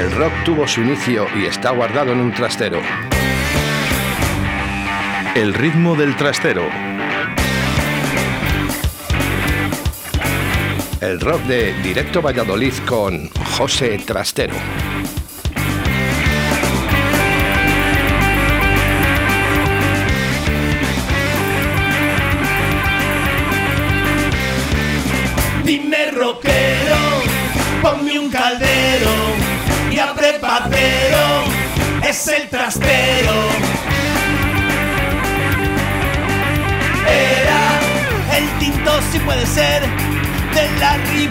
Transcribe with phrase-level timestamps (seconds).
[0.00, 2.80] El rock tuvo su inicio y está guardado en un trastero.
[5.34, 6.62] El ritmo del trastero.
[11.02, 13.28] El rock de Directo Valladolid con
[13.58, 14.54] José Trastero.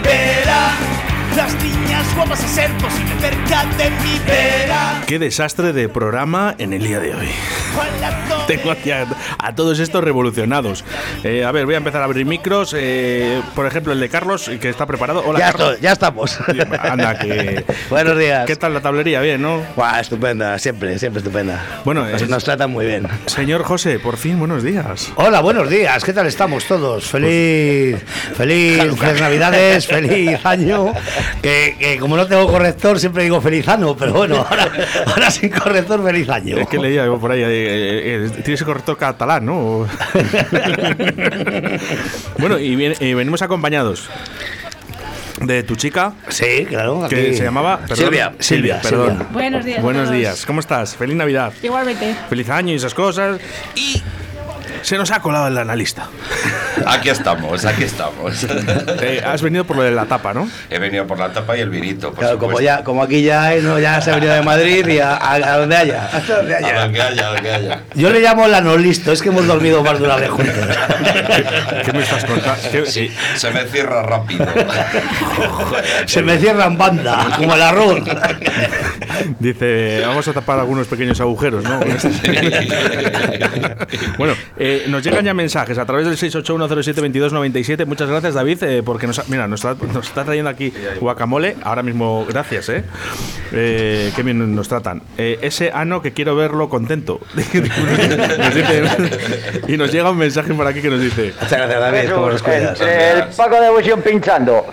[0.00, 0.72] La ribera.
[1.36, 1.54] Las
[2.20, 5.02] guapas a ser posible cerca de mi vera.
[5.06, 7.28] Qué desastre de programa en el día de hoy.
[8.46, 9.06] Tengo aquí a,
[9.38, 10.84] a todos estos revolucionados.
[11.24, 12.74] Eh, a ver, voy a empezar a abrir micros.
[12.76, 15.22] eh, por ejemplo, el de Carlos, que está preparado.
[15.24, 15.68] Hola, Ya, Carlos.
[15.70, 16.38] estoy, ya estamos.
[16.82, 17.64] Anda, que.
[17.90, 18.44] Buenos días.
[18.46, 19.20] ¿Qué tal la tablería?
[19.22, 19.62] Bien, ¿no?
[19.76, 21.64] Buah, estupenda, siempre, siempre estupenda.
[21.86, 23.06] Bueno, nos, es- nos tratan muy bien.
[23.26, 25.10] Señor José, por fin, buenos días.
[25.16, 26.04] Hola, buenos días.
[26.04, 27.06] ¿Qué tal estamos todos?
[27.08, 27.96] Feliz,
[28.36, 30.92] feliz, feliz Navidades, feliz año.
[31.40, 34.68] Que, que como no tengo corrector, siempre digo feliz año, pero bueno, ahora,
[35.06, 36.58] ahora sin corrector, feliz año.
[36.58, 37.40] Es que leía yo por ahí.
[37.40, 39.86] eh, eh, eh, tienes el corrector catalán, ¿no?
[42.38, 44.08] bueno, y, bien- y venimos acompañados
[45.40, 47.06] de tu chica, Sí, claro.
[47.08, 47.78] que se llamaba.
[47.78, 48.32] perdón, Silvia.
[48.40, 49.08] Silvia, Silvia, perdón.
[49.10, 49.26] Silvia.
[49.32, 50.16] Buenos días Buenos todos.
[50.16, 50.44] días.
[50.46, 50.96] ¿Cómo estás?
[50.96, 51.52] Feliz Navidad.
[51.62, 52.16] Igualmente.
[52.28, 53.40] Feliz año y esas cosas.
[53.76, 54.02] Y
[54.82, 56.08] se nos ha colado el analista.
[56.86, 58.46] Aquí estamos, aquí estamos.
[59.02, 60.48] Eh, has venido por lo de la tapa, ¿no?
[60.68, 63.44] He venido por la tapa y el vinito, por Claro, como, ya, como aquí ya,
[63.44, 63.78] hay, ¿no?
[63.78, 66.08] ya se ha venido de Madrid y a, a- a donde haya.
[66.12, 66.82] A donde haya.
[66.84, 67.80] A que haya, a que haya.
[67.94, 70.54] Yo le llamo la no listo, es que hemos dormido más de una vez juntos.
[71.84, 72.70] ¿Qué me estás contando?
[72.70, 74.46] ¿Qué- Sí, se me cierra rápido.
[76.06, 78.00] Se me cierran banda, como el arroz.
[79.38, 81.80] Dice, vamos a tapar algunos pequeños agujeros, ¿no?
[84.18, 87.86] bueno, eh, nos llegan ya mensajes a través del 681072297.
[87.86, 91.56] Muchas gracias, David, eh, porque nos, ha- mira, nos, está- nos está trayendo aquí guacamole.
[91.62, 92.84] Ahora mismo, gracias, ¿eh?
[93.52, 95.02] Eh, qué bien nos tratan.
[95.18, 97.20] Eh, ese ano que quiero verlo contento.
[97.34, 98.82] Nos dice-
[99.68, 101.32] y nos llega un mensaje por aquí que nos dice...
[101.40, 102.10] Muchas gracias, David,
[102.42, 102.80] cuidas.
[102.80, 104.66] Entre el Paco de Busión pinchando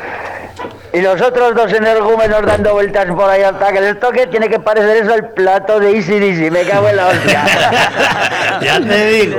[0.94, 4.60] y los otros dos energúmenos dando vueltas por ahí hasta que les toque, tiene que
[4.60, 6.50] parecer eso el plato de Easy Dizzy.
[6.50, 7.44] Me cago en la hostia.
[8.62, 9.38] Ya te digo.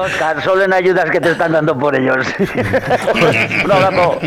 [0.00, 2.26] Oscar, solo en ayudas que te están dando por ellos.
[3.64, 4.18] Un abrazo.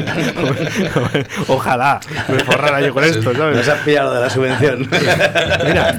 [1.48, 3.58] Ojalá me forrara yo con esto, ¿sabes?
[3.58, 4.88] Nos has pillado de la subvención.
[5.66, 5.96] Mira,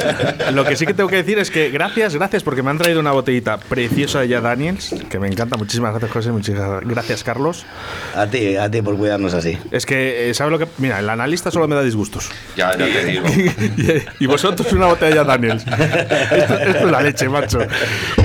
[0.53, 3.01] lo que sí que tengo que decir es que gracias, gracias, porque me han traído
[3.01, 5.57] una botellita preciosa de ya Daniels, que me encanta.
[5.57, 6.31] Muchísimas gracias, José.
[6.31, 7.67] Muchísimas gracias, Carlos.
[8.15, 9.59] A ti, a ti por cuidarnos así.
[9.71, 10.71] Es que, ¿sabes lo que?
[10.79, 12.31] Mira, el analista solo me da disgustos.
[12.57, 13.27] Ya, ya te digo.
[14.19, 15.23] y, y vosotros una botella.
[15.23, 17.59] Esto, esto es la leche, macho.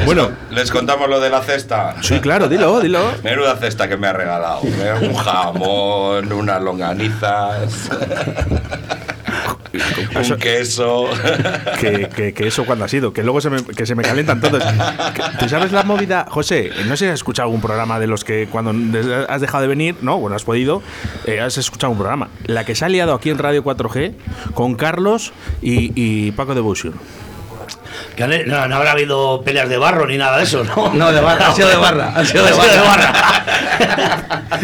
[0.05, 1.95] Bueno, ¿Les contamos lo de la cesta?
[2.01, 3.13] sí, claro, dilo, dilo.
[3.23, 4.61] Menuda cesta que me ha regalado.
[4.63, 4.93] ¿eh?
[5.07, 7.89] Un jamón, unas longanizas,
[9.73, 11.05] un queso.
[11.79, 14.41] Que, que- que eso cuando ha sido, que luego se me, que se me calientan
[14.41, 14.61] todos.
[15.39, 16.25] ¿Tú sabes la movida?
[16.29, 18.73] José, no sé si has escuchado algún programa de los que cuando
[19.29, 20.81] has dejado de venir, no, bueno, has podido,
[21.25, 22.27] eh, has escuchado un programa.
[22.45, 24.13] La que se ha liado aquí en Radio 4G
[24.53, 25.31] con Carlos
[25.61, 26.61] y, y Paco de.
[28.15, 30.93] Que han- no, no habrá habido peleas de barro ni nada de eso, ¿no?
[30.93, 32.51] No, de barra, ha sido de barra, ha sido de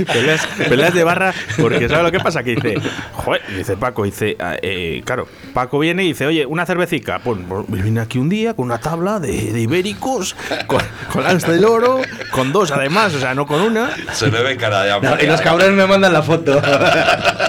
[0.06, 2.44] peleas, peleas de barra, porque ¿sabes lo que pasa?
[2.44, 2.76] Que dice,
[3.14, 7.20] joder, dice Paco, dice, ah, eh, claro, Paco viene y dice, oye, una cervecica.
[7.20, 10.36] Pues, pues, vine aquí un día con una tabla de, de ibéricos,
[10.68, 10.82] con,
[11.12, 14.58] con lanza del oro, con dos además, o sea, no con una, Se le ve
[14.58, 15.10] cara de hambre.
[15.10, 16.62] No, y los cabrones me mandan la foto.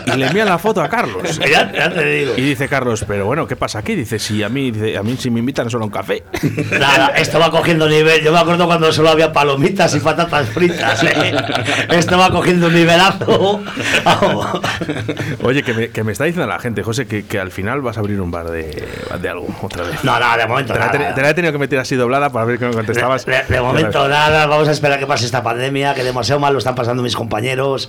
[0.06, 1.41] y le envían la foto a Carlos.
[1.47, 2.33] Ya, ya te digo.
[2.37, 3.94] Y dice Carlos, pero bueno, ¿qué pasa aquí?
[3.94, 6.25] Dice, si a mí, dice, a mí si me invitan solo a un café.
[6.72, 8.22] Nada, esto va cogiendo nivel.
[8.22, 11.03] Yo me acuerdo cuando solo había palomitas y patatas fritas.
[11.04, 11.34] ¿eh?
[11.91, 13.61] Esto va cogiendo un nivelazo.
[15.43, 17.97] Oye, que me, que me está diciendo la gente, José, que, que al final vas
[17.97, 18.87] a abrir un bar de,
[19.21, 20.03] de algo otra vez.
[20.04, 21.15] No, no, de momento Te la, nada.
[21.15, 23.25] te la he tenido que meter así doblada para ver que me contestabas.
[23.27, 26.75] De, momento nada, vamos a esperar que pase esta pandemia, que demasiado mal lo están
[26.75, 27.89] pasando mis compañeros.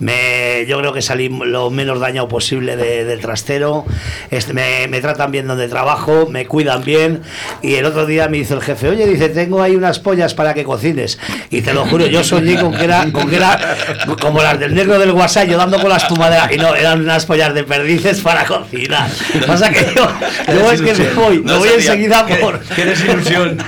[0.00, 3.84] Me, yo creo que salí lo menos dañado posible de- del trastero.
[4.30, 7.22] Este, me, me tratan bien donde trabajo, me cuidan bien.
[7.62, 10.54] Y el otro día me dice el jefe, oye, dice, tengo ahí unas pollas para
[10.54, 11.18] que cocines.
[11.50, 13.76] Y te lo juro, yo soñé con que era, con que era
[14.20, 16.48] como las del negro del guasayo dando con la espumadera.
[16.52, 19.08] Y no, eran unas pollas de perdices para cocinar.
[19.46, 20.10] Pasa que yo,
[20.52, 22.58] yo es que me voy, me No voy sería- enseguida por...
[22.60, 23.58] Tienes ilusión.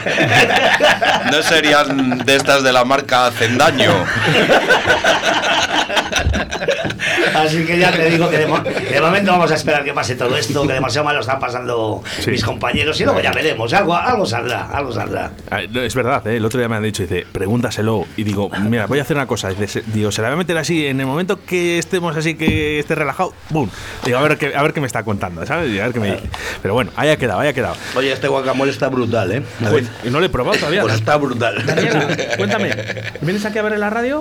[1.33, 3.93] No serían de estas de la marca Hacen Daño.
[7.35, 10.15] Así que ya te digo que de, mo- de momento vamos a esperar que pase
[10.15, 12.31] todo esto, que demasiado mal lo están pasando Sí.
[12.31, 15.31] mis compañeros y luego ya veremos, algo, algo saldrá, algo saldrá.
[15.75, 16.37] Es verdad, ¿eh?
[16.37, 18.07] el otro día me han dicho, dice, pregúntaselo.
[18.17, 19.49] Y digo, mira, voy a hacer una cosa.
[19.51, 22.79] Dice, digo, se la voy a meter así, en el momento que estemos así, que
[22.79, 23.69] esté relajado, ¡bum!
[24.05, 25.71] Digo, a ver qué, a ver qué me está contando, ¿sabes?
[25.73, 26.29] Y a ver qué me dice.
[26.63, 27.77] Pero bueno, haya quedado, haya quedado.
[27.97, 29.43] Oye, este guacamole está brutal, ¿eh?
[29.69, 30.83] Pues, y no lo he probado todavía.
[30.83, 31.65] Pues está brutal.
[31.65, 32.71] Daniela, cuéntame,
[33.21, 34.19] ¿vienes aquí a ver en la radio?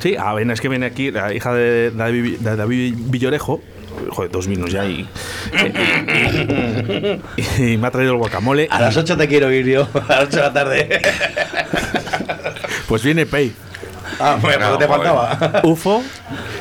[0.00, 3.60] Sí, ah, ven, es que viene aquí la hija de David, de David Villorejo.
[4.10, 5.08] Joder, dos minutos ya y,
[5.52, 8.68] y, y- y me ha traído el guacamole.
[8.70, 11.00] A las 8 te quiero ir yo, a las 8 de la tarde.
[12.86, 13.52] Pues viene Pei,
[14.20, 15.60] Ah, bueno, No, te faltaba.
[15.64, 16.02] UFO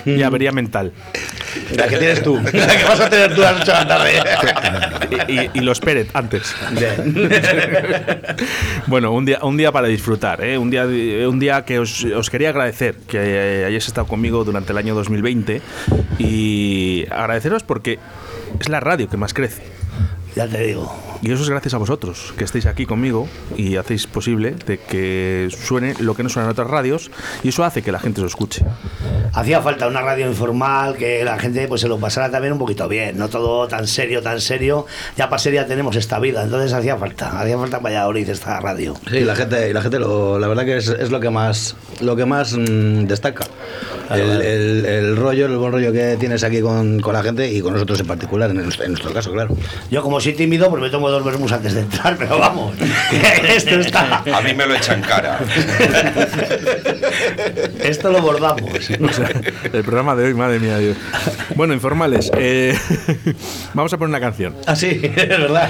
[0.05, 0.91] y avería mental.
[1.75, 2.35] La que tienes tú.
[2.53, 4.11] La que vas a tener tú a las 8 de la tarde.
[5.27, 6.55] Y, y- y los Pérez antes.
[6.71, 7.29] Bien.
[8.87, 10.57] Bueno, un día, un día para disfrutar, ¿eh?
[10.57, 14.77] un, día, un día que os, os quería agradecer que hayáis estado conmigo durante el
[14.77, 15.61] año 2020
[16.19, 17.99] y agradeceros porque
[18.59, 19.63] es la radio que más crece.
[20.37, 20.95] Ya te digo.
[21.23, 25.49] Y eso es gracias a vosotros, que estéis aquí conmigo y hacéis posible de que
[25.49, 27.09] suene lo que no suena en otras radios
[27.41, 28.63] y eso hace que la gente os escuche.
[29.33, 32.87] Hacía falta una radio informal que la gente pues se lo pasara también un poquito
[32.87, 34.85] bien, no todo tan serio, tan serio.
[35.15, 38.93] Ya para seria tenemos esta vida, entonces hacía falta, hacía falta en Valladolid esta radio.
[39.09, 42.15] Sí, la gente, la gente lo, la verdad que es, es lo que más, lo
[42.15, 43.45] que más mm, destaca.
[44.11, 47.61] El, el- el rollo, el buen rollo que tienes aquí con, con la gente y
[47.61, 49.55] con nosotros en particular, en nuestro, en nuestro caso, claro.
[49.91, 52.73] Yo como soy tímido, pues me tomo dos vermus antes de entrar, pero vamos,
[53.47, 54.23] esto está...
[54.33, 55.39] A mí me lo echan cara.
[57.81, 58.71] Esto lo bordamos.
[58.73, 59.29] O sea,
[59.73, 60.97] el programa de hoy, madre mía Dios.
[61.55, 62.77] Bueno, informales, eh,
[63.73, 64.55] vamos a poner una canción.
[64.65, 65.69] Ah, sí, es verdad.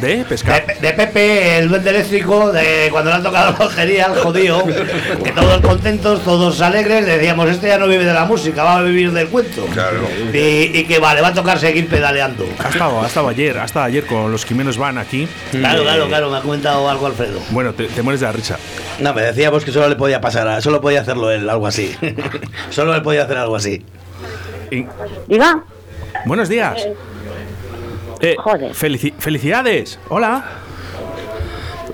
[0.00, 0.64] ¿De pescar?
[0.64, 4.64] De, de Pepe, el duende eléctrico, de cuando le han tocado la lotería, el jodido,
[4.64, 8.82] que todos contentos, todos alegres, decíamos, este ya no vive de la música, va a
[8.82, 9.66] vivir del cuento.
[9.66, 10.06] Claro.
[10.32, 10.38] Y,
[10.78, 12.46] y que vale, va a tocar seguir pedaleando.
[12.62, 15.26] Ha estado, ha estado ayer, ha estado ayer con los Jiménez Van aquí.
[15.50, 17.40] Claro, Eh, claro, claro, me ha comentado algo Alfredo.
[17.50, 18.56] Bueno, te, te mueres de la risa.
[19.00, 21.92] No, me decíamos que solo le podía pasar, a- solo podía hacerlo él, algo así.
[22.70, 23.84] solo él podía hacer algo así.
[24.70, 24.86] Y-
[25.26, 25.64] Diga.
[26.24, 26.86] Buenos días.
[28.20, 28.72] Eh, Joder.
[28.74, 29.98] felici- felicidades.
[30.08, 30.44] Hola.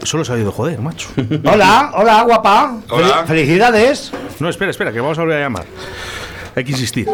[0.03, 1.09] Solo se ha oído joder, macho.
[1.45, 2.77] Hola, hola, guapa.
[2.91, 3.23] Hola.
[3.25, 4.13] Fel- Felicidades.
[4.39, 5.65] No, espera, espera, que vamos a volver a llamar.
[6.55, 7.09] Hay que insistir.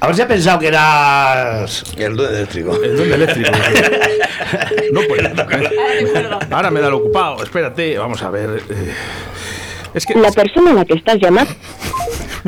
[0.00, 1.84] A ver si ha pensado que eras.
[1.96, 2.74] El duende eléctrico.
[2.82, 3.50] El duende eléctrico.
[4.92, 5.28] no puedo.
[6.50, 7.42] Ahora me da lo ocupado.
[7.42, 8.62] Espérate, vamos a ver.
[8.68, 8.92] eh.
[9.94, 10.14] Es que.
[10.14, 11.52] La persona a la que estás llamando.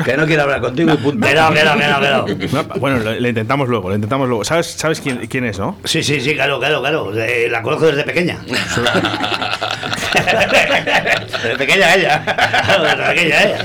[0.03, 1.25] Que no quiere hablar contigo y punto.
[1.27, 2.63] Que no, que no, que no, que no.
[2.63, 4.43] No, bueno, lo, lo intentamos luego, lo intentamos luego.
[4.43, 5.77] ¿Sabes, sabes quién, quién es, no?
[5.83, 7.13] Sí, sí, sí, claro, claro, claro.
[7.15, 8.39] Eh, la conozco desde pequeña.
[11.43, 12.23] desde pequeña ella.
[12.81, 13.57] desde pequeña ella.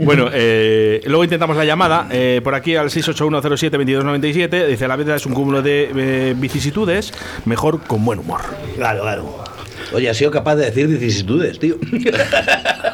[0.00, 4.66] Bueno, eh, luego intentamos la llamada eh, por aquí al 681072297.
[4.66, 7.12] Dice: La vida es un cúmulo de eh, vicisitudes,
[7.44, 8.40] mejor con buen humor.
[8.76, 9.44] Claro, claro.
[9.94, 11.76] Oye, has sido capaz de decir vicisitudes, tío.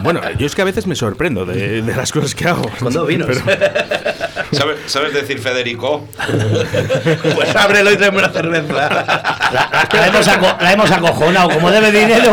[0.01, 2.71] Bueno, yo es que a veces me sorprendo de, de las cosas que hago.
[2.81, 3.37] Cuando vinos.
[4.53, 6.07] ¿Sabes, sabes decir Federico?
[7.35, 8.73] Pues ábrelo y tráeme una cerveza.
[8.73, 11.51] La, la hemos, aco- la hemos acojonado.
[11.51, 12.33] Como debe dinero.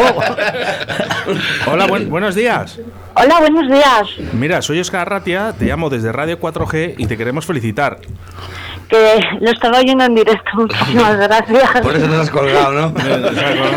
[1.66, 2.80] Hola, buen- buenos días.
[3.16, 4.32] Hola, buenos días.
[4.34, 7.98] Mira, soy Oscar Arratia, te llamo desde Radio 4G y te queremos felicitar.
[8.90, 10.44] Que lo estaba oyendo en directo.
[10.54, 11.82] Muchísimas gracias.
[11.82, 12.94] Por eso nos has colgado, ¿no?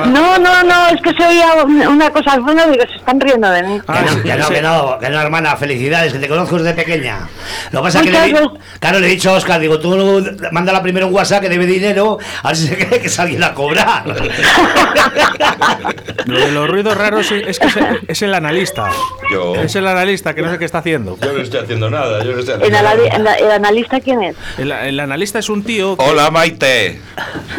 [0.09, 2.97] No, no, no, es que se oía un- una cosa al fondo y digo, se
[2.97, 3.81] están riendo de mí.
[3.87, 6.75] Ah, que, no, que no, que no, que no, hermana, felicidades, que te conozco desde
[6.75, 7.21] pequeña.
[7.73, 8.49] Lo que pasa es que le, di- Muchas
[8.81, 10.23] claro, le he dicho a Oscar, digo, tú
[10.53, 13.43] mándala primero un WhatsApp que debe dinero, a ver si se cree que es alguien
[13.45, 14.05] a cobrar.
[16.27, 17.77] Lo de los ruidos raros es, que es,
[18.09, 18.91] es el analista.
[19.33, 19.55] Yo.
[19.57, 21.17] Es el analista que no sé qué está haciendo.
[21.21, 23.37] Yo no estoy haciendo nada, yo no estoy ¿El, haciendo nada.
[23.39, 24.37] el- el analista quién es?
[24.59, 25.97] El, el analista es un tío.
[25.97, 27.01] que- Hola, Maite.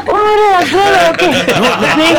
[0.08, 1.13] ¡Hola, Alfredo!
[1.17, 1.25] ¿qué?
[1.96, 2.15] Sí,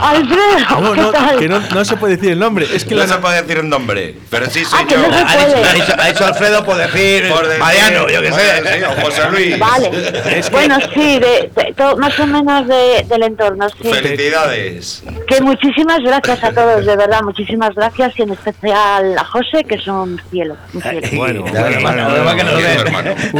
[0.00, 1.38] Alfredo, No, ¿qué no, tal?
[1.38, 2.66] que no, no se puede decir el nombre.
[2.74, 5.02] Es que No la- se puede decir el nombre, pero sí soy Ah, que yo.
[5.02, 5.64] no se Ha dicho, puede.
[5.68, 8.62] ha dicho- ha dicho Alfredo por decir, Por decir- Mariano, yo qué sé.
[8.62, 9.58] Bueno, sí, o José Luis.
[9.58, 9.90] Vale.
[10.38, 13.88] Es que- Bueno, sí, de, de- to- más o menos de- del entorno, sí.
[13.92, 15.02] Felicidades.
[15.28, 19.76] Que muchísimas gracias a todos, de verdad, muchísimas gracias y en especial a José, que
[19.76, 20.56] es un cielo.
[20.74, 21.00] Un cielo.
[21.12, 22.74] Bueno, Ya, bueno, hermano, bueno, además que nos bueno, ve.
[22.74, 23.10] hermano.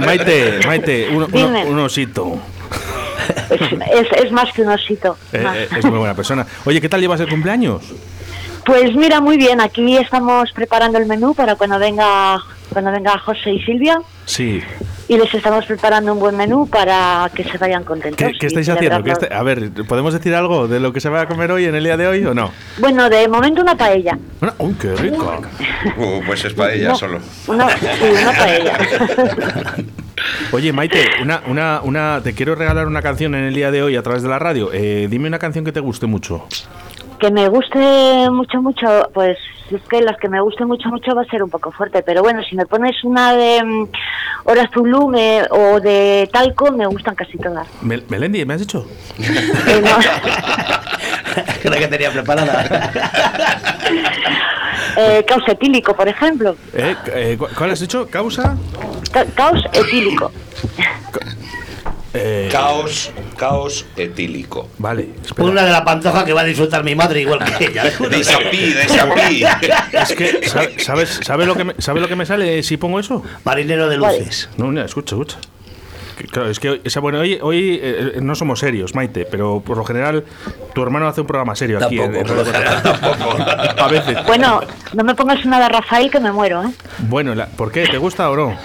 [0.00, 0.60] Maite.
[0.66, 1.22] Maite, un,
[1.68, 2.38] un osito.
[3.50, 5.16] Es, es- más que un osito.
[5.32, 6.46] Eh, eh, es muy buena persona.
[6.64, 7.82] Oye, ¿qué tal llevas el cumpleaños?
[8.64, 12.38] Pues mira, muy bien, aquí estamos preparando el menú para cuando venga
[12.70, 14.62] cuando venga José y Silvia Sí.
[15.08, 18.16] Y les estamos preparando un buen menú para que se vayan contentos.
[18.18, 19.02] ¿Qué, qué estáis haciendo?
[19.02, 21.64] ¿Qué está- a ver, ¿podemos decir algo de lo que se va a comer hoy
[21.64, 22.52] en el día de hoy o no?
[22.78, 24.18] Bueno, de momento una paella.
[24.40, 25.40] Bueno, ¡Uy, qué rico!
[25.96, 27.20] Uh, pues es para ella No, solo.
[27.46, 27.86] Una, sí,
[28.22, 28.78] una paella.
[30.52, 33.96] Oye, Maite, una, una, una, te quiero regalar una canción en el día de hoy
[33.96, 34.70] a través de la radio.
[34.72, 36.46] Eh, dime una canción que te guste mucho.
[37.18, 39.36] Que me guste mucho, mucho, pues
[39.70, 42.22] es que las que me guste mucho, mucho va a ser un poco fuerte, pero
[42.22, 43.88] bueno, si me pones una de mm,
[44.44, 47.66] Hora Zulu me- o de Talco, me gustan casi todas.
[47.82, 48.86] Mel- Melendi, ¿me has dicho?
[49.18, 49.98] Eh, no,
[51.70, 52.64] La que tenía preparada.
[54.96, 56.56] eh, caos etílico, por ejemplo.
[56.72, 58.06] Eh, eh, cu- ¿Cuál has dicho?
[58.10, 58.56] ¿Causa?
[59.12, 60.32] Ca- caos etílico.
[62.14, 64.68] Eh, Caos, caos etílico.
[64.78, 65.48] vale, espera.
[65.48, 67.84] Una de la pantoja que va a disfrutar mi madre igual que ella.
[68.10, 69.44] Disapí, disapí.
[69.92, 73.00] Es que, ¿sabes, sabes, sabes lo que me, ¿sabes lo que me sale si pongo
[73.00, 73.22] eso?
[73.44, 74.48] Marinero de luces.
[74.58, 75.38] No, no, escucha, escucha.
[76.32, 79.84] Claro, es que esa, bueno, hoy, hoy eh, no somos serios, Maite, pero por lo
[79.84, 80.24] general
[80.74, 82.00] tu hermano hace un programa serio aquí.
[82.00, 82.42] en- en por lo.
[82.42, 84.26] A veces.
[84.26, 84.60] Bueno,
[84.94, 86.70] no me pongas una de Rafael que me muero, ¿eh?
[86.98, 87.86] Bueno, la- ¿por qué?
[87.86, 88.56] ¿Te gusta o no?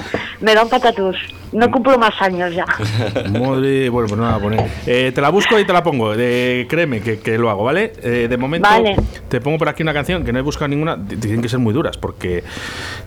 [0.43, 1.15] Me da un patatús.
[1.53, 2.65] No cumplo más años ya.
[3.31, 4.71] Madre, bueno, pues no la voy a poner.
[4.85, 6.13] Eh, te la busco y te la pongo.
[6.17, 7.93] Eh, créeme que, que lo hago, ¿vale?
[8.03, 8.97] Eh, de momento Vale.
[9.29, 10.97] te pongo por aquí una canción que no he buscado ninguna.
[11.07, 12.43] Tienen que ser muy duras porque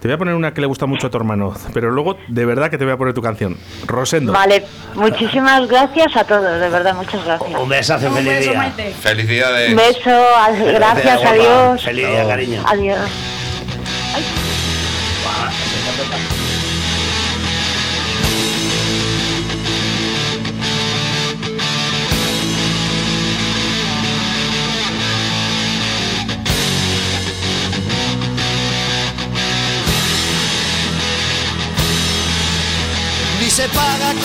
[0.00, 1.52] te voy a poner una que le gusta mucho a tu hermano.
[1.74, 3.58] Pero luego, de verdad, que te voy a poner tu canción.
[3.84, 4.32] Rosendo.
[4.32, 4.64] Vale,
[4.94, 7.60] muchísimas gracias a todos, de verdad, muchas gracias.
[7.60, 8.72] Un besazo, feliz día.
[9.00, 9.70] Felicidades.
[9.72, 10.24] Un beso,
[10.72, 11.30] gracias, guapa.
[11.30, 11.82] adiós.
[11.82, 12.62] Feliz día, cariño.
[12.66, 13.10] Adiós.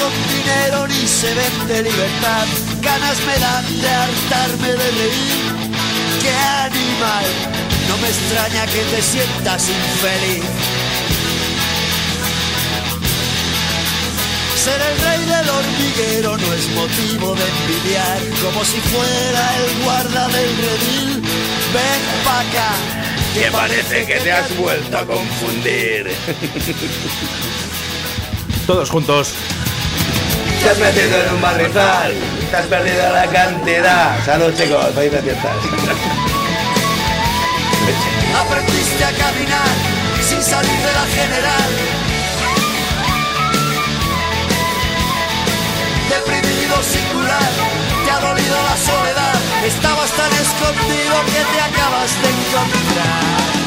[0.01, 2.45] Con dinero ni se vende libertad.
[2.81, 5.43] Ganas me dan de hartarme de reír.
[6.21, 6.35] ¡Qué
[6.69, 7.25] animal!
[7.87, 10.43] No me extraña que te sientas infeliz.
[14.63, 20.27] Ser el rey del hormiguero no es motivo de envidiar, como si fuera el guarda
[20.27, 21.21] del redil.
[21.73, 22.71] Ven pa' acá,
[23.33, 26.11] que parece que te has vuelto a confundir.
[28.67, 29.33] Todos juntos.
[30.61, 32.13] Te has metido en un barrizal,
[32.51, 34.23] te has perdido la cantidad.
[34.23, 35.55] Salud chicos, felices fiestas.
[38.39, 39.73] Aprendiste a caminar
[40.21, 41.69] sin salir de la general.
[46.09, 47.51] Deprimido singular,
[48.05, 49.35] te ha dolido la soledad.
[49.65, 53.60] Estabas tan escondido que te acabas de encontrar.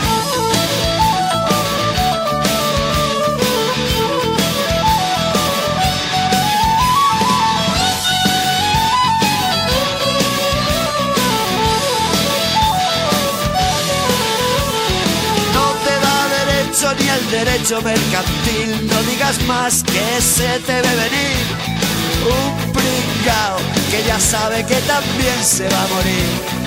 [16.99, 21.45] Ni el derecho mercantil, no digas más que se te ve venir.
[22.25, 23.59] Un pringao
[23.91, 26.65] que ya sabe que también se va a morir.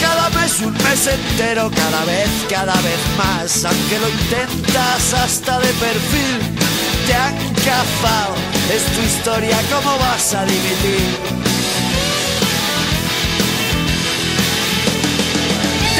[0.00, 5.68] Cada mes un mes entero, cada vez, cada vez más, aunque lo intentas hasta de
[5.68, 6.38] perfil,
[7.06, 8.34] te han cazado.
[8.74, 11.33] Es tu historia, ¿cómo vas a dimitir?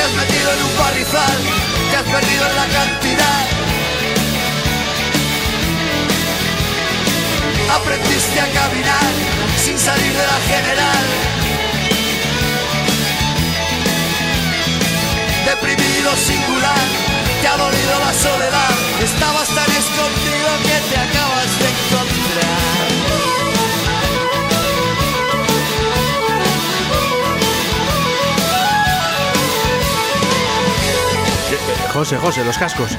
[0.04, 1.38] Has metido en un barrizal,
[1.90, 3.42] te has perdido en la cantidad.
[7.74, 9.12] Aprendiste a caminar
[9.56, 11.04] sin salir de la general.
[15.46, 16.84] Deprimido, singular,
[17.40, 18.53] te ha dolido la soledad.
[32.04, 32.90] José, José, los cascos.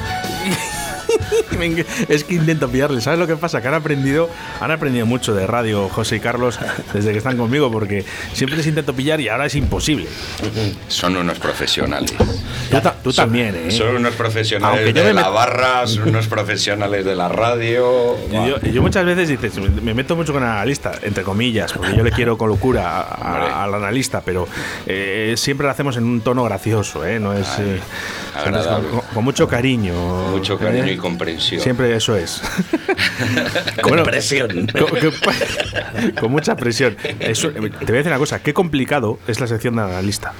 [2.08, 3.00] Es que intento pillarle.
[3.00, 3.62] ¿Sabes lo que pasa?
[3.62, 4.28] Que han aprendido,
[4.60, 6.58] han aprendido mucho de radio, José y Carlos,
[6.92, 10.06] desde que están conmigo, porque siempre les intento pillar y ahora es imposible.
[10.88, 12.12] Son unos profesionales.
[12.70, 13.70] Tú, tú también, ¿eh?
[13.70, 18.16] Son unos profesionales Aunque de me la barra, son unos profesionales de la radio.
[18.30, 22.02] Yo, yo muchas veces dices, me meto mucho con el analista, entre comillas, porque yo
[22.04, 24.46] le quiero con locura a- a- al analista, pero
[24.86, 27.18] eh, siempre lo hacemos en un tono gracioso, ¿eh?
[27.18, 27.48] No es.
[27.60, 27.80] eh.
[28.38, 28.88] Agradable.
[28.88, 29.94] con, con mucho cariño.
[30.30, 30.92] Mucho cariño ¿eh?
[30.92, 31.60] y comprensión.
[31.60, 32.42] Siempre eso es.
[33.82, 34.66] Con presión.
[34.72, 36.96] Con, con- con mucha presión.
[37.20, 40.32] Eso- te voy a decir una cosa, qué complicado es la sección de analista.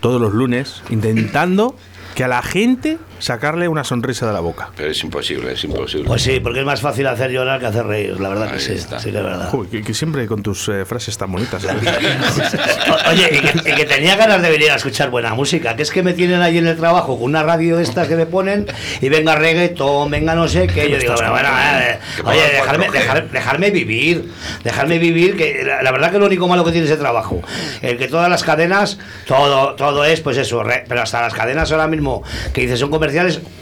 [0.00, 1.76] Todos los lunes, intentando
[2.14, 4.70] que a la gente sacarle una sonrisa de la boca.
[4.76, 6.06] Pero es imposible, es imposible.
[6.08, 8.60] Pues sí, porque es más fácil hacer llorar que hacer reír, la verdad que Ahí
[8.60, 8.98] sí, está.
[8.98, 9.48] sí que es verdad.
[9.50, 11.62] Joder, que, que siempre con tus eh, frases tan bonitas.
[11.64, 11.68] ¿eh?
[12.90, 15.82] O- Oye, y que, y que tenía ganas de venir a escuchar buena música, que
[15.82, 18.66] es que me tienen ahí en el trabajo con una radio estas que me ponen
[19.00, 20.90] y venga reggaetón, venga no sé qué.
[20.90, 21.48] Yo digo, bueno, bueno,
[21.80, 22.92] eh, Que oye, dejarme, 4G.
[22.92, 24.32] dejar- dejarme vivir,
[24.64, 27.42] dejarme vivir, que la, la verdad que lo único malo que tiene ese trabajo,
[27.82, 31.70] el que todas las cadenas, todo, todo es, pues eso, re- pero hasta las cadenas
[31.72, 33.09] ahora mismo que dices son comerciales,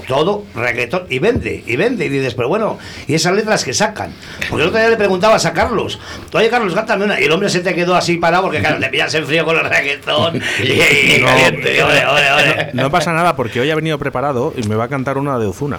[0.07, 4.13] todo reggaetón y vende, y vende, y dices, pero bueno, y esas letras que sacan.
[4.49, 5.99] Porque el otro día le preguntabas a Carlos,
[6.33, 8.89] oye Carlos, cántame una, y el hombre se te quedó así parado porque claro, te
[8.89, 11.27] pillas en frío con el reggaetón y, y No.
[11.27, 12.71] caliente, y ole, ole, ole.
[12.73, 15.47] No pasa nada porque hoy ha venido preparado y me va a cantar una de
[15.47, 15.79] Ozuna.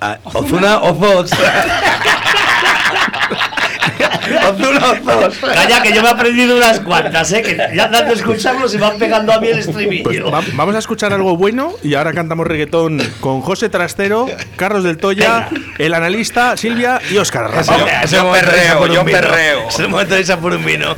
[0.00, 0.78] Ah, Ozuna.
[0.78, 1.30] Ozuna Ozos.
[5.54, 7.42] Calla, que yo me he aprendido unas cuantas, ¿eh?
[7.42, 10.30] que ya tanto escucharlos y van pegando a mí el Pues estribillo.
[10.30, 14.98] va- vamos a escuchar algo bueno y ahora cantamos reggaetón con José Trastero, Carlos del
[14.98, 17.50] Toya, el analista, Silvia y Óscar.
[17.64, 19.68] Yo- yo de perreo, yo perreo.
[19.68, 20.94] Es el momento de irse por un vino.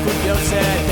[0.00, 0.89] La función se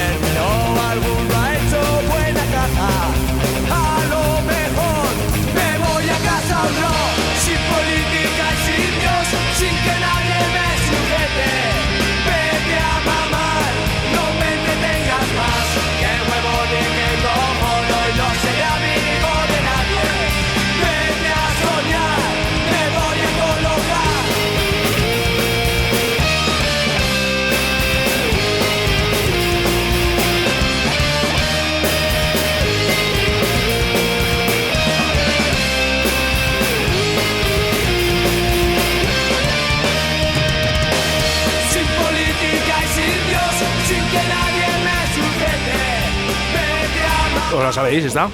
[47.78, 48.28] sabéis, está?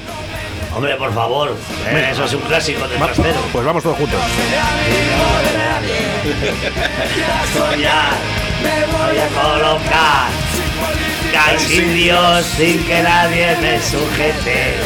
[0.75, 1.55] Hombre, por favor,
[1.87, 3.39] eh, eso es un clásico de Va- trastero.
[3.53, 4.19] Pues vamos todos juntos.
[4.19, 6.01] ser amigo de nadie.
[6.25, 8.13] Vete a soñar,
[8.63, 10.29] Me voy a colocar.
[11.95, 14.77] Dios, sin que nadie me sujete.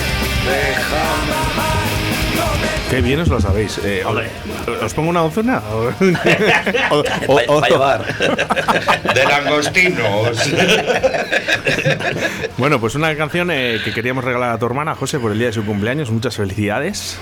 [2.90, 3.78] Qué bien os lo sabéis.
[3.84, 4.28] Eh, Hombre.
[4.82, 5.62] ¿Os pongo una docena?
[6.90, 8.04] O- llevar.
[9.14, 10.38] De langostinos.
[12.56, 15.46] Bueno, pues una canción eh, que queríamos regalar a tu hermana, José, por el día
[15.48, 16.10] de su cumpleaños.
[16.10, 17.16] Muchas felicidades.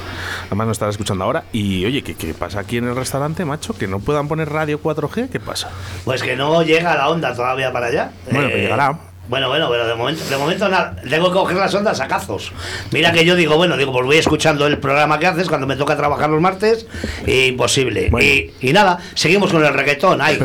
[0.46, 1.44] Además, nos estará escuchando ahora.
[1.52, 3.74] Y oye, ¿qué, qué pasa aquí en el restaurante, macho?
[3.76, 5.28] ¿Que no puedan poner radio 4G?
[5.28, 5.68] ¿Qué pasa?
[6.04, 8.12] Pues que no llega la onda todavía para allá.
[8.30, 8.98] Bueno, pues llegará.
[9.28, 10.94] Bueno, bueno, pero de momento, de momento nada.
[11.08, 12.52] Tengo que coger las ondas a cazos.
[12.92, 15.74] Mira que yo digo, bueno, digo, pues voy escuchando el programa que haces cuando me
[15.76, 16.86] toca trabajar los martes.
[17.26, 18.08] imposible.
[18.10, 18.26] Bueno.
[18.26, 20.20] Y, y nada, seguimos con el reggaetón.
[20.22, 20.38] Ay,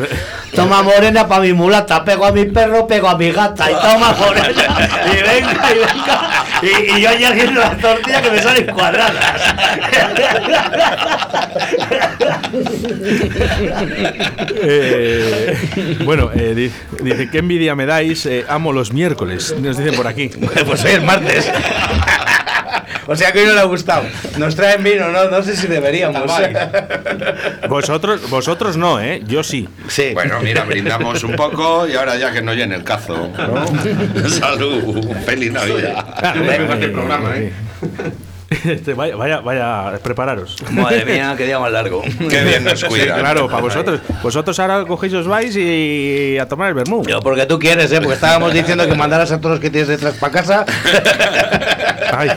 [0.54, 3.70] toma morena para mi mulata, pego a mi perro, pego a mi gata.
[3.70, 4.52] Y toma morena.
[5.12, 6.44] Y venga, y venga.
[6.62, 9.12] Y, y yo allí haciendo las tortillas que me salen cuadradas.
[14.64, 18.26] Eh, bueno, eh, di- dice, ¿qué envidia me dais?
[18.26, 19.54] Eh, amo los miércoles.
[19.60, 20.30] Nos dicen por aquí.
[20.66, 21.50] Pues hoy es martes.
[23.08, 24.04] O sea que hoy no le ha gustado.
[24.38, 26.22] Nos traen vino, no, no sé si deberíamos.
[27.68, 29.20] Vosotros, vosotros no, ¿eh?
[29.26, 29.68] Yo sí.
[29.88, 30.10] Sí.
[30.14, 33.30] Bueno, mira, brindamos un poco y ahora ya que no llene el cazo.
[34.28, 36.06] Salud, feliz Navidad.
[36.72, 37.52] Este programa, ¿eh?
[38.72, 40.56] Este, vaya, vaya, vaya, prepararos.
[40.70, 42.02] Madre mía, qué día más largo.
[42.30, 43.18] Qué bien nos Sí, cuidan.
[43.20, 44.00] claro, para vosotros.
[44.22, 47.04] Vosotros ahora cogéis os vais y a tomar el vermú.
[47.06, 47.98] Yo, porque tú quieres, ¿eh?
[48.00, 50.64] Porque estábamos diciendo que mandaras a todos los que tienes detrás para casa.
[52.16, 52.28] Ay,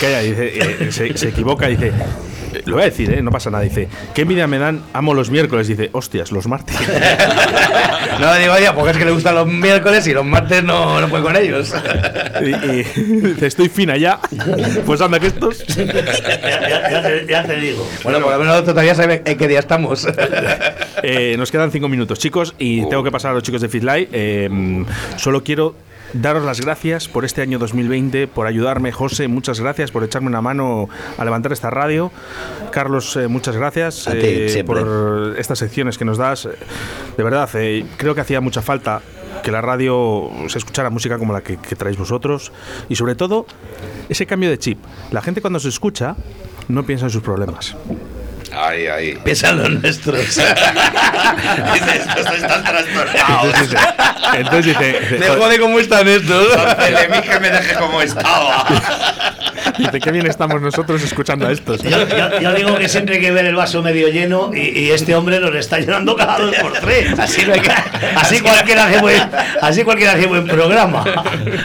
[0.00, 1.92] calla, dice, eh, se, se equivoca, dice.
[2.66, 3.22] Lo voy a decir, ¿eh?
[3.22, 3.62] no pasa nada.
[3.64, 4.82] Dice, ¿qué envidia me dan?
[4.92, 5.68] Amo los miércoles.
[5.68, 6.76] Dice, hostias, los martes.
[8.20, 11.08] No, digo, oye, porque es que le gustan los miércoles y los martes no, no
[11.08, 11.74] puede con ellos.
[12.40, 12.82] y, y
[13.32, 14.20] dice, estoy fina ya.
[14.86, 15.66] Pues anda que estos.
[15.76, 17.84] ya, ya- ya te, ya te digo.
[18.04, 20.06] Bueno, por lo menos todavía sabe en qué día estamos.
[21.02, 24.08] Eh, nos quedan cinco minutos, chicos, y tengo que pasar a los chicos de Fitlight.
[24.12, 24.84] Eh,
[25.16, 25.74] solo quiero
[26.14, 30.40] daros las gracias por este año 2020, por ayudarme, José, muchas gracias por echarme una
[30.40, 32.10] mano a levantar esta radio.
[32.70, 36.48] Carlos, eh, muchas gracias eh, por estas secciones que nos das.
[37.16, 39.02] De verdad, eh, creo que hacía mucha falta
[39.42, 42.52] que la radio se escuchara música como la que, que traéis vosotros
[42.88, 43.46] y sobre todo
[44.08, 44.78] ese cambio de chip.
[45.10, 46.16] La gente cuando se escucha
[46.68, 47.76] no piensa en sus problemas.
[48.56, 49.14] Ahí, ahí.
[49.24, 50.20] Piensa en los nuestros.
[50.38, 50.48] Estos
[52.34, 53.54] están trastornados.
[54.34, 56.48] Entonces dice, entonces Me jode cómo están estos.
[56.48, 58.66] De mí que me deje como estaba.
[59.78, 61.82] Dice, qué bien estamos nosotros escuchando a estos.
[61.82, 64.90] Yo, yo- yo digo que siempre hay que ver el vaso medio lleno y, y
[64.90, 67.18] este hombre nos está llenando cada dos por tres.
[67.18, 67.70] Así, no hay que-
[68.16, 69.20] así cualquiera hace buen,
[69.60, 71.04] así cualquiera hace buen programa.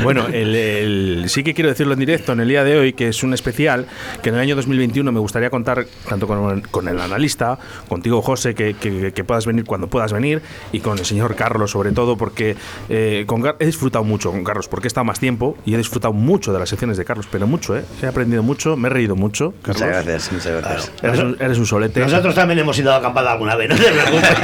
[0.03, 3.09] Bueno, el- el- sí que quiero decirlo en directo en el día de hoy, que
[3.09, 3.85] es un especial,
[4.21, 7.57] que en el año 2021 me gustaría contar tanto con, con el analista,
[7.87, 11.71] contigo José, que, que- que puedas venir cuando puedas venir, y con el señor Carlos
[11.71, 12.55] sobre todo, porque
[12.89, 15.77] eh, con Gar- he disfrutado mucho con Carlos, porque he estado más tiempo y he
[15.77, 17.83] disfrutado mucho de las secciones de Carlos, pero mucho, ¿eh?
[18.01, 19.53] He aprendido mucho, me he reído mucho.
[19.61, 19.81] Carlos.
[19.83, 20.91] Muchas gracias, muchas gracias.
[21.03, 21.99] Eres un, eres un solete.
[21.99, 24.29] Nosotros también hemos ido a acampada alguna vez, no te preocupes.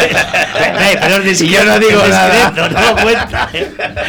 [0.58, 2.52] Eh, pero es Y yo no digo nada.
[2.56, 3.50] no lo cuenta.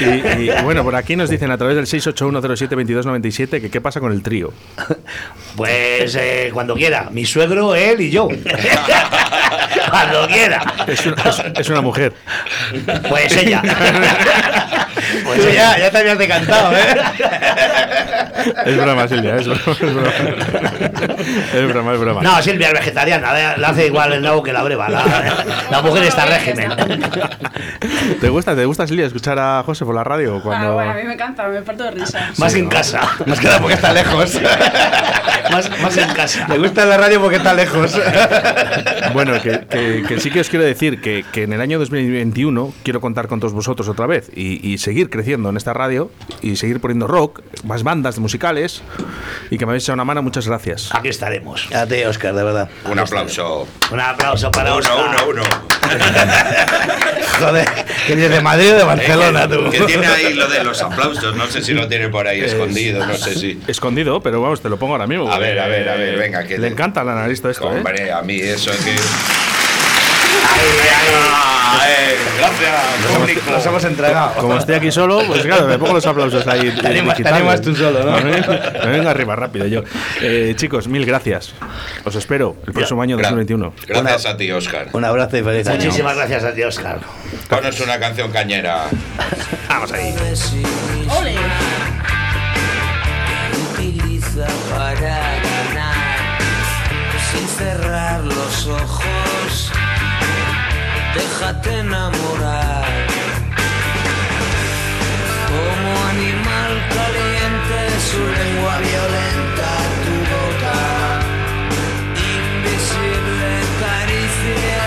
[0.01, 4.13] Y, y, bueno, por aquí nos dicen a través del 681072297 que qué pasa con
[4.13, 4.53] el trío.
[5.57, 8.29] Pues eh, cuando quiera, mi suegro, él y yo.
[9.91, 10.63] cuando quiera.
[10.87, 12.13] Es una, es- es una mujer.
[13.09, 13.63] Pues ella.
[15.25, 16.85] Pues ya, ya te habías decantado, ¿eh?
[18.65, 19.63] Es broma, Silvia, es broma.
[19.77, 20.13] Es broma,
[21.55, 21.93] es broma.
[21.95, 22.23] es broma.
[22.23, 24.89] No, Silvia es vegetariana, le le hace igual el nabo que la breva.
[24.89, 25.03] La,
[25.71, 26.71] la mujer está a régimen.
[28.21, 30.37] ¿Te gusta, ¿Te gusta, Silvia, escuchar a José por la radio?
[30.37, 30.75] Ah, Cuando...
[30.75, 32.31] bueno, a mí me encanta, me parto de risa.
[32.39, 32.71] Más Sí, en ¿no?
[32.71, 33.01] casa.
[33.27, 34.41] Más que nada porque está lejos.
[35.51, 36.47] Más, más en casa.
[36.49, 37.99] Le gusta la radio porque está lejos.
[39.13, 42.73] Bueno, que, que- que sí que os quiero decir que, que en el año 2021
[42.83, 46.11] quiero contar con todos vosotros otra vez y, y seguir creciendo en esta radio
[46.43, 48.83] y seguir poniendo rock, más bandas musicales
[49.51, 50.23] y que me habéis echado una mano.
[50.23, 50.89] Muchas gracias.
[50.95, 51.69] Aquí estaremos.
[51.75, 52.69] A ti, Oscar, de verdad.
[52.85, 53.67] Un aplauso.
[53.91, 55.25] Un aplauso para Uno, Oscar.
[55.29, 55.43] uno, uno.
[57.39, 57.69] Joder,
[58.07, 59.71] que de Madrid o de Barcelona, tú.
[59.71, 61.37] Que tiene ahí lo de los aplausos.
[61.37, 63.05] No sé si lo tiene por ahí escondido.
[63.07, 63.61] No sé si.
[63.67, 65.31] Escondido, pero vamos, te lo pongo ahora mismo.
[65.31, 67.77] A ver, a ver, a ver, venga, que Le te- encanta al analista esto, ¿eh?
[67.77, 68.97] Hombre, a mí eso es que.
[72.39, 73.51] Gracias, público.
[73.51, 74.35] Nos hemos entregado.
[74.41, 76.71] Como estoy aquí solo, pues claro, me pongo los aplausos ahí.
[76.71, 77.33] Te animas- te digitales.
[77.41, 78.13] animas tú solo, ¿no?
[78.21, 78.53] Me vengo,
[78.85, 79.83] me vengo arriba rápido yo.
[80.21, 81.55] Eh, chicos, mil gracias.
[82.05, 83.73] Os espero el próximo año Gra- 2021.
[83.87, 84.89] Gracias a ti, Oscar.
[84.93, 85.77] Un abrazo y feliz año.
[85.85, 87.01] Muchísimas gracias a ti, Oscar.
[87.49, 88.85] Ponos una canción cañera.
[89.69, 90.15] Vamos ahí.
[91.19, 91.35] ¡Ole!
[93.79, 96.39] utiliza para ganar
[97.33, 99.73] sin cerrar los ojos
[101.17, 102.85] déjate enamorar.
[105.51, 107.79] Como animal caliente,
[108.11, 109.69] su lengua violenta
[110.05, 110.79] tu boca,
[112.35, 113.51] invisible
[113.85, 114.85] caricia,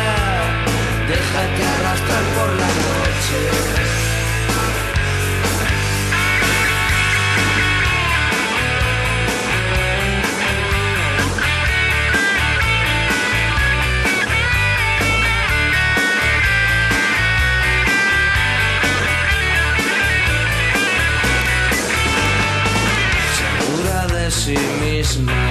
[1.11, 3.68] déjate arrastrar por la noche.
[25.19, 25.49] Misma,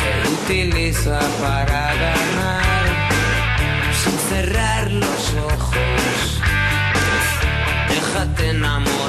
[0.00, 2.62] que utiliza para ganar
[4.02, 6.40] sin cerrar los ojos.
[7.88, 8.99] Déjate enamorar.